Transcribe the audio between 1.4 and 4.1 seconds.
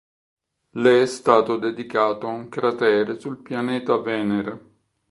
dedicato un cratere sul pianeta